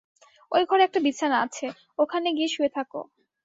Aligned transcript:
ঐ 0.51 0.59
ঘরে 0.69 0.83
একটা 0.83 0.99
বিছানা 0.99 1.37
আছে, 1.45 1.65
ওখানে 1.99 2.27
গিয়ে 2.37 2.49
শুয়ে 2.53 2.69
থাক। 2.69 2.89